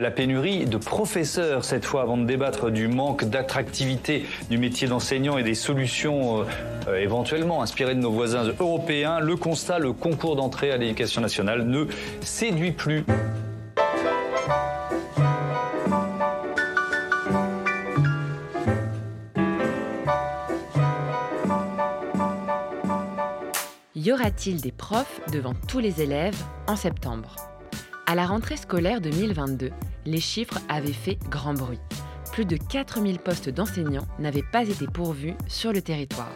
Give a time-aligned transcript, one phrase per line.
[0.00, 5.36] La pénurie de professeurs, cette fois, avant de débattre du manque d'attractivité du métier d'enseignant
[5.36, 6.46] et des solutions
[6.88, 11.66] euh, éventuellement inspirées de nos voisins européens, le constat, le concours d'entrée à l'éducation nationale
[11.66, 11.84] ne
[12.22, 13.04] séduit plus.
[23.94, 27.36] Y aura-t-il des profs devant tous les élèves en septembre?
[28.06, 29.70] À la rentrée scolaire 2022,
[30.10, 31.80] les chiffres avaient fait grand bruit.
[32.32, 36.34] Plus de 4000 postes d'enseignants n'avaient pas été pourvus sur le territoire.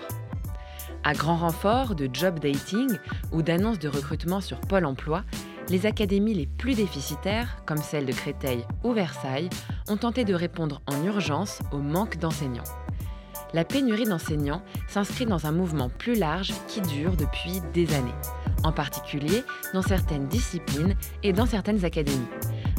[1.03, 2.91] À grand renfort de job dating
[3.33, 5.25] ou d'annonces de recrutement sur Pôle emploi,
[5.69, 9.51] les académies les plus déficitaires, comme celles de Créteil ou Versailles,
[9.89, 12.65] ont tenté de répondre en urgence au manque d'enseignants
[13.55, 18.15] la pénurie d'enseignants s'inscrit dans un mouvement plus large qui dure depuis des années,
[18.65, 22.27] en particulier dans certaines disciplines et dans certaines académies.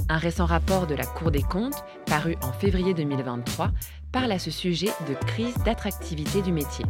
[0.07, 3.71] Un récent rapport de la Cour des comptes, paru en février 2023,
[4.11, 6.85] parle à ce sujet de crise d'attractivité du métier.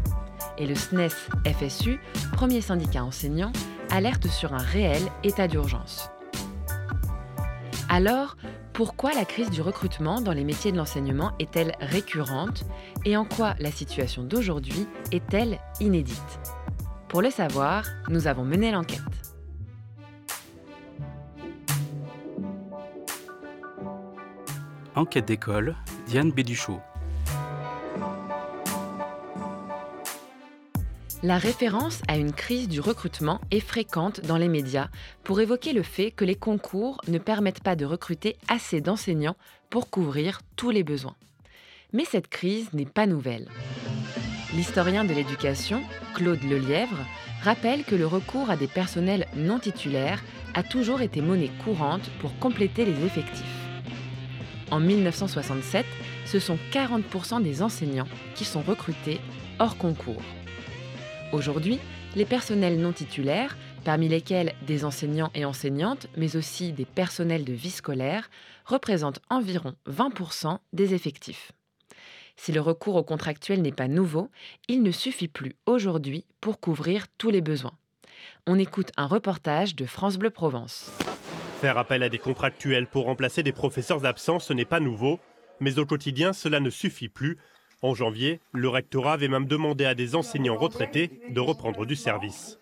[0.57, 1.09] Et le SNES
[1.47, 1.99] FSU,
[2.33, 3.53] premier syndicat enseignant,
[3.89, 6.09] alerte sur un réel état d'urgence.
[7.87, 8.35] Alors,
[8.73, 12.65] pourquoi la crise du recrutement dans les métiers de l'enseignement est-elle récurrente
[13.05, 16.39] et en quoi la situation d'aujourd'hui est-elle inédite?
[17.07, 18.99] Pour le savoir, nous avons mené l'enquête.
[24.95, 25.75] Enquête d'école,
[26.07, 26.79] Diane Béduchot.
[31.21, 34.87] La référence à une crise du recrutement est fréquente dans les médias
[35.25, 39.35] pour évoquer le fait que les concours ne permettent pas de recruter assez d'enseignants
[39.69, 41.17] pour couvrir tous les besoins.
[41.91, 43.49] Mais cette crise n'est pas nouvelle.
[44.53, 45.81] L'historien de l'éducation,
[46.13, 47.05] Claude Lelièvre,
[47.43, 50.23] rappelle que le recours à des personnels non titulaires
[50.53, 53.64] a toujours été monnaie courante pour compléter les effectifs.
[54.71, 55.85] En 1967,
[56.25, 59.19] ce sont 40% des enseignants qui sont recrutés
[59.59, 60.21] hors concours.
[61.31, 61.79] Aujourd'hui,
[62.15, 67.53] les personnels non titulaires, parmi lesquels des enseignants et enseignantes, mais aussi des personnels de
[67.53, 68.29] vie scolaire,
[68.65, 71.51] représentent environ 20% des effectifs.
[72.37, 74.29] Si le recours au contractuel n'est pas nouveau,
[74.67, 77.77] il ne suffit plus aujourd'hui pour couvrir tous les besoins.
[78.47, 80.91] On écoute un reportage de France Bleu Provence.
[81.65, 85.19] Faire appel à des contractuels pour remplacer des professeurs absents, ce n'est pas nouveau,
[85.59, 87.39] mais au quotidien, cela ne suffit plus
[87.81, 92.59] en janvier, le rectorat avait même demandé à des enseignants retraités de reprendre du service.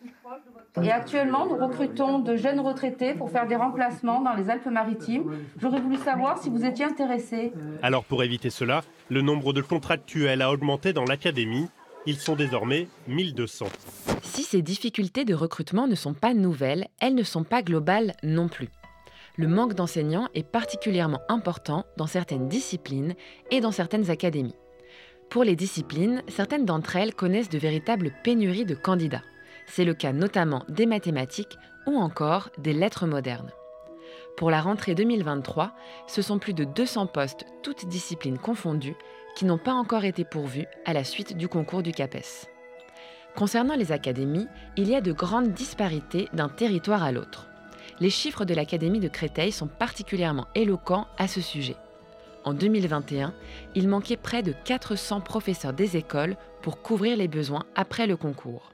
[0.82, 5.34] Et actuellement, nous recrutons de jeunes retraités pour faire des remplacements dans les Alpes-Maritimes.
[5.62, 7.52] J'aurais voulu savoir si vous étiez intéressé.
[7.82, 11.68] Alors pour éviter cela, le nombre de contractuels a augmenté dans l'académie.
[12.06, 13.66] Ils sont désormais 1200.
[14.22, 18.48] Si ces difficultés de recrutement ne sont pas nouvelles, elles ne sont pas globales non
[18.48, 18.70] plus.
[19.36, 23.16] Le manque d'enseignants est particulièrement important dans certaines disciplines
[23.50, 24.56] et dans certaines académies.
[25.30, 29.24] Pour les disciplines, certaines d'entre elles connaissent de véritables pénuries de candidats.
[29.66, 31.58] C'est le cas notamment des mathématiques
[31.88, 33.50] ou encore des lettres modernes.
[34.38, 35.74] Pour la rentrée 2023,
[36.06, 38.96] ce sont plus de 200 postes, toutes disciplines confondues,
[39.36, 42.46] qui n'ont pas encore été pourvus à la suite du concours du CAPES.
[43.36, 47.48] Concernant les académies, il y a de grandes disparités d'un territoire à l'autre.
[48.04, 51.78] Les chiffres de l'Académie de Créteil sont particulièrement éloquents à ce sujet.
[52.44, 53.34] En 2021,
[53.76, 58.74] il manquait près de 400 professeurs des écoles pour couvrir les besoins après le concours.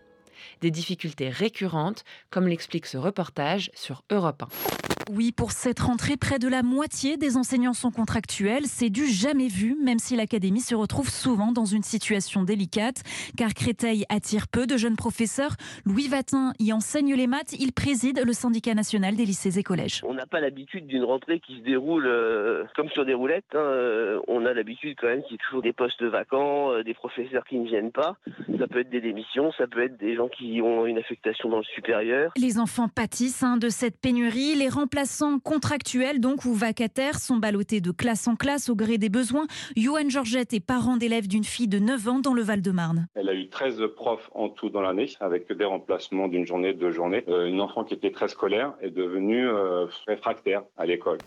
[0.62, 4.89] Des difficultés récurrentes, comme l'explique ce reportage sur Europe 1.
[5.12, 8.66] Oui, pour cette rentrée, près de la moitié des enseignants sont contractuels.
[8.68, 13.02] C'est du jamais vu, même si l'académie se retrouve souvent dans une situation délicate,
[13.36, 15.53] car Créteil attire peu de jeunes professeurs.
[15.84, 17.53] Louis Vatin y enseigne les maths.
[17.59, 20.02] Il préside le syndicat national des lycées et collèges.
[20.06, 23.46] On n'a pas l'habitude d'une rentrée qui se déroule euh, comme sur des roulettes.
[23.56, 23.58] Hein.
[23.58, 26.94] Euh, on a l'habitude quand même qu'il y ait toujours des postes vacants, euh, des
[26.94, 28.18] professeurs qui ne viennent pas.
[28.59, 31.58] Ça peut être des démissions, ça peut être des gens qui ont une affectation dans
[31.58, 32.31] le supérieur.
[32.38, 34.53] Les enfants pâtissent hein, de cette pénurie.
[34.53, 38.97] Les remplacements remplaçants contractuels donc ou vacataires sont ballottés de classe en classe au gré
[38.97, 39.47] des besoins.
[39.78, 43.08] Johan Georgette est parent d'élève d'une fille de 9 ans dans le Val-de-Marne.
[43.16, 46.91] Elle a eu 13 profs en tout dans l'année avec des remplacements d'une journée, deux
[46.91, 47.23] journées.
[47.29, 51.20] Euh, une enfant qui était très scolaire est devenue euh, réfractaire à l'école.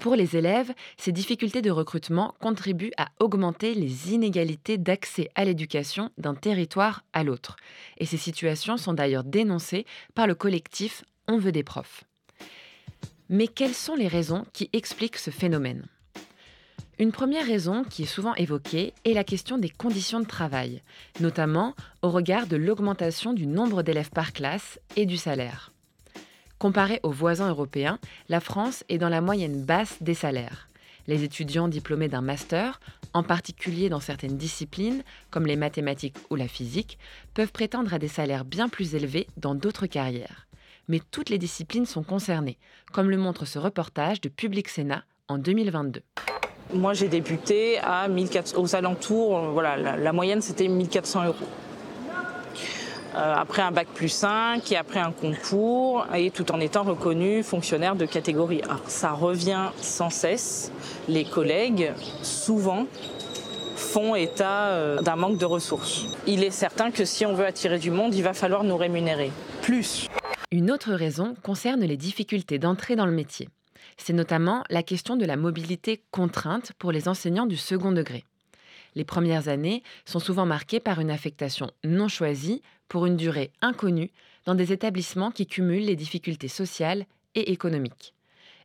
[0.00, 6.10] Pour les élèves, ces difficultés de recrutement contribuent à augmenter les inégalités d'accès à l'éducation
[6.18, 7.54] d'un territoire à l'autre.
[7.98, 9.86] Et ces situations sont d'ailleurs dénoncées
[10.16, 12.02] par le collectif On veut des profs.
[13.34, 15.86] Mais quelles sont les raisons qui expliquent ce phénomène?
[16.98, 20.82] Une première raison qui est souvent évoquée est la question des conditions de travail,
[21.18, 25.72] notamment au regard de l'augmentation du nombre d'élèves par classe et du salaire.
[26.58, 27.98] Comparé aux voisins européens,
[28.28, 30.68] la France est dans la moyenne basse des salaires.
[31.06, 32.80] Les étudiants diplômés d'un master,
[33.14, 36.98] en particulier dans certaines disciplines comme les mathématiques ou la physique,
[37.32, 40.46] peuvent prétendre à des salaires bien plus élevés dans d'autres carrières.
[40.92, 42.58] Mais toutes les disciplines sont concernées,
[42.92, 46.02] comme le montre ce reportage de Public Sénat en 2022.
[46.74, 51.36] Moi, j'ai débuté à 1400, aux alentours, euh, voilà, la, moyenne c'était 1400 euros.
[53.14, 57.42] Euh, après un bac plus 5 et après un concours, et tout en étant reconnu
[57.42, 58.76] fonctionnaire de catégorie A.
[58.86, 60.72] Ça revient sans cesse.
[61.08, 61.90] Les collègues,
[62.20, 62.84] souvent,
[63.76, 66.04] font état euh, d'un manque de ressources.
[66.26, 69.32] Il est certain que si on veut attirer du monde, il va falloir nous rémunérer
[69.62, 70.06] plus.
[70.52, 73.48] Une autre raison concerne les difficultés d'entrée dans le métier.
[73.96, 78.22] C'est notamment la question de la mobilité contrainte pour les enseignants du second degré.
[78.94, 84.10] Les premières années sont souvent marquées par une affectation non choisie pour une durée inconnue
[84.44, 88.12] dans des établissements qui cumulent les difficultés sociales et économiques.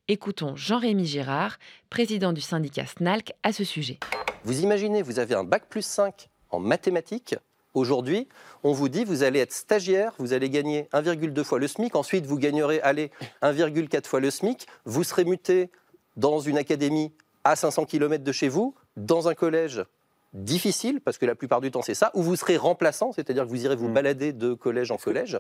[0.10, 1.58] Écoutons Jean-Rémy Girard,
[1.90, 3.98] président du syndicat SNALC, à ce sujet.
[4.44, 7.36] Vous imaginez, vous avez un bac plus 5 en mathématiques.
[7.78, 8.28] Aujourd'hui,
[8.64, 12.26] on vous dit vous allez être stagiaire, vous allez gagner 1,2 fois le SMIC, ensuite
[12.26, 13.12] vous gagnerez allez,
[13.44, 15.70] 1,4 fois le SMIC, vous serez muté
[16.16, 17.14] dans une académie
[17.44, 19.86] à 500 km de chez vous, dans un collège
[20.34, 23.50] difficile, parce que la plupart du temps c'est ça, ou vous serez remplaçant, c'est-à-dire que
[23.50, 25.40] vous irez vous balader de collège en collège.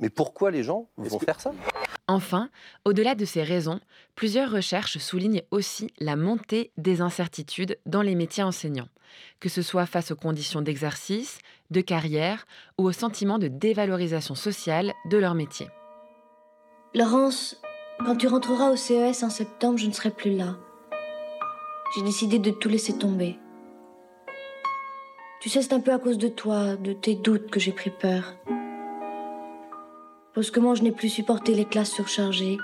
[0.00, 1.52] Mais pourquoi les gens vont faire ça?
[2.10, 2.48] Enfin,
[2.86, 3.80] au-delà de ces raisons,
[4.14, 8.88] plusieurs recherches soulignent aussi la montée des incertitudes dans les métiers enseignants,
[9.40, 11.38] que ce soit face aux conditions d'exercice,
[11.70, 12.46] de carrière
[12.78, 15.68] ou au sentiment de dévalorisation sociale de leur métier.
[16.94, 17.60] Laurence,
[17.98, 20.56] quand tu rentreras au CES en septembre, je ne serai plus là.
[21.94, 23.38] J'ai décidé de tout laisser tomber.
[25.40, 27.90] Tu sais, c'est un peu à cause de toi, de tes doutes que j'ai pris
[27.90, 28.34] peur.
[30.38, 32.58] Brusquement, je n'ai plus supporté les classes surchargées,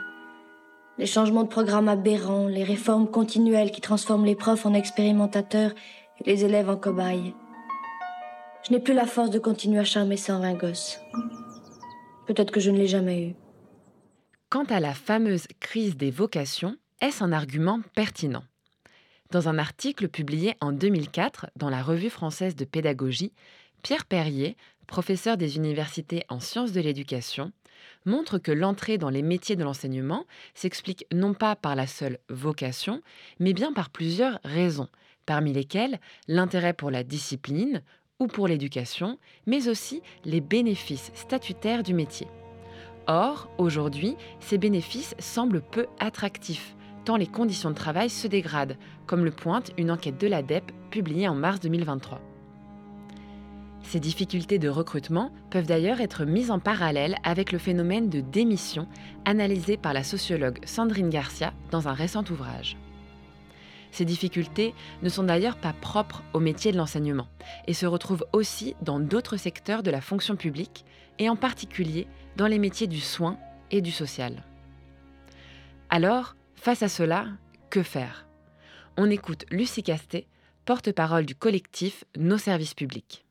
[0.96, 5.72] les changements de programme aberrants, les réformes continuelles qui transforment les profs en expérimentateurs
[6.20, 7.34] et les élèves en cobayes.
[8.62, 11.00] Je n'ai plus la force de continuer à charmer 120 gosses.
[12.28, 13.34] Peut-être que je ne l'ai jamais eu.
[14.50, 18.44] Quant à la fameuse crise des vocations, est-ce un argument pertinent?
[19.32, 23.32] Dans un article publié en 2004 dans la Revue française de pédagogie,
[23.82, 27.52] Pierre Perrier, professeur des universités en sciences de l'éducation,
[28.06, 33.02] montre que l'entrée dans les métiers de l'enseignement s'explique non pas par la seule vocation,
[33.40, 34.88] mais bien par plusieurs raisons,
[35.26, 35.98] parmi lesquelles
[36.28, 37.82] l'intérêt pour la discipline
[38.20, 42.28] ou pour l'éducation, mais aussi les bénéfices statutaires du métier.
[43.06, 49.24] Or, aujourd'hui, ces bénéfices semblent peu attractifs, tant les conditions de travail se dégradent, comme
[49.24, 52.33] le pointe une enquête de l'ADEP publiée en mars 2023.
[53.84, 58.88] Ces difficultés de recrutement peuvent d'ailleurs être mises en parallèle avec le phénomène de démission
[59.24, 62.76] analysé par la sociologue Sandrine Garcia dans un récent ouvrage.
[63.92, 67.28] Ces difficultés ne sont d'ailleurs pas propres au métier de l'enseignement
[67.68, 70.84] et se retrouvent aussi dans d'autres secteurs de la fonction publique
[71.20, 73.38] et en particulier dans les métiers du soin
[73.70, 74.42] et du social.
[75.90, 77.28] Alors, face à cela,
[77.70, 78.26] que faire?
[78.96, 80.26] On écoute Lucie Castet,
[80.64, 83.24] porte-parole du collectif Nos services publics.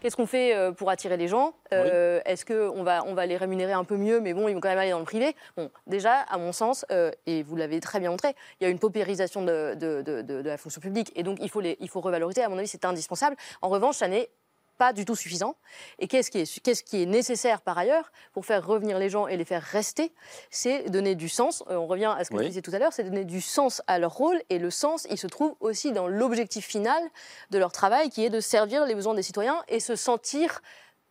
[0.00, 1.54] Qu'est-ce qu'on fait euh, pour attirer les gens?
[1.72, 4.60] Euh, Est-ce qu'on va, on va les rémunérer un peu mieux, mais bon, ils vont
[4.60, 5.34] quand même aller dans le privé.
[5.56, 8.70] Bon, déjà, à mon sens, euh, et vous l'avez très bien montré, il y a
[8.70, 11.88] une paupérisation de, de, de, de la fonction publique, et donc il faut, les, il
[11.88, 12.42] faut revaloriser.
[12.42, 13.36] À mon avis, c'est indispensable.
[13.62, 14.28] En revanche, ça n'est
[14.76, 15.56] pas du tout suffisant.
[15.98, 19.26] Et qu'est-ce qui est, qu'est-ce qui est nécessaire par ailleurs pour faire revenir les gens
[19.26, 20.12] et les faire rester
[20.50, 21.64] C'est donner du sens.
[21.68, 23.98] on revient à ce que je disais tout à l'heure, c'est donner du sens à
[23.98, 24.40] leur rôle.
[24.50, 27.02] Et le sens, il se trouve aussi dans l'objectif final
[27.50, 30.60] de leur travail, qui est de servir les besoins des citoyens et se sentir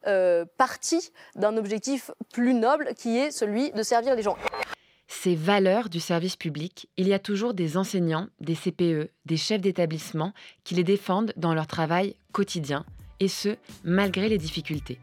[0.08, 4.38] euh, partie d'un objectif plus noble, qui est celui de servir les gens.
[5.08, 9.62] Ces valeurs du service public, il y a toujours des enseignants, des CPE, des chefs
[9.62, 12.86] d'établissement qui les défendent dans leur travail quotidien
[13.20, 15.00] et ce, malgré les difficultés.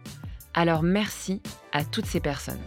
[0.55, 1.41] Alors merci
[1.73, 2.61] à toutes ces personnes.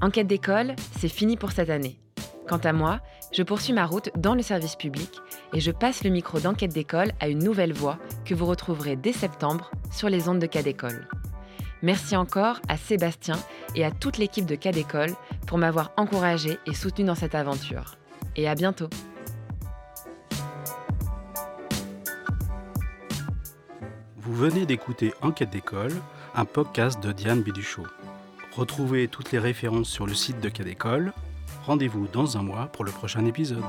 [0.00, 1.98] Enquête d'école, c'est fini pour cette année.
[2.46, 3.00] Quant à moi,
[3.32, 5.10] je poursuis ma route dans le service public
[5.52, 9.12] et je passe le micro d'enquête d'école à une nouvelle voix que vous retrouverez dès
[9.12, 11.08] septembre sur les ondes de Cas d'école.
[11.82, 13.36] Merci encore à Sébastien
[13.74, 15.14] et à toute l'équipe de Cas d'école
[15.48, 17.96] pour m'avoir encouragé et soutenu dans cette aventure.
[18.36, 18.88] Et à bientôt
[24.18, 25.94] Vous venez d'écouter Enquête d'école,
[26.34, 27.86] un podcast de Diane Biduchot.
[28.54, 31.14] Retrouvez toutes les références sur le site de Cas d'école.
[31.64, 33.64] Rendez-vous dans un mois pour le prochain épisode.